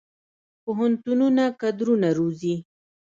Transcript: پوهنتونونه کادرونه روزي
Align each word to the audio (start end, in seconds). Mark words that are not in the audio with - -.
پوهنتونونه 0.63 1.43
کادرونه 1.61 2.09
روزي 2.17 2.55